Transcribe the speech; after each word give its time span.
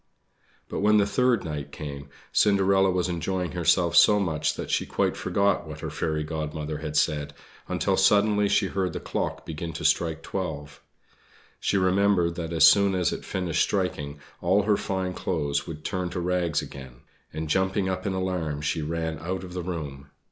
But 0.67 0.79
when 0.79 0.97
the 0.97 1.05
third 1.05 1.43
night 1.43 1.71
came 1.71 2.09
Cinderella 2.31 2.89
was 2.89 3.07
enjoying 3.07 3.51
herself 3.51 3.95
so 3.95 4.19
much 4.19 4.55
that 4.55 4.71
she 4.71 4.87
quite 4.87 5.15
forgot 5.15 5.67
what 5.67 5.81
her 5.81 5.91
Fairy 5.91 6.23
Godmother 6.23 6.79
had 6.79 6.97
said, 6.97 7.35
until 7.67 7.95
suddenly 7.95 8.49
she 8.49 8.65
heard 8.65 8.93
the 8.93 8.99
clock 8.99 9.45
begin 9.45 9.73
to 9.73 9.85
strike 9.85 10.23
twelve. 10.23 10.81
She 11.59 11.77
remembered 11.77 12.33
that 12.33 12.51
as 12.51 12.67
soon 12.67 12.95
as 12.95 13.13
it 13.13 13.23
finished 13.23 13.61
striking, 13.61 14.17
all 14.41 14.63
her 14.63 14.75
fine 14.75 15.13
clothes 15.13 15.67
would 15.67 15.85
turn 15.85 16.09
to 16.09 16.19
rags 16.19 16.63
again; 16.63 17.01
and, 17.31 17.47
jumping 17.47 17.87
up 17.87 18.07
in 18.07 18.13
alarm, 18.13 18.61
she 18.63 18.81
ran 18.81 19.19
out 19.19 19.43
of 19.43 19.53
the 19.53 19.61
room. 19.61 20.09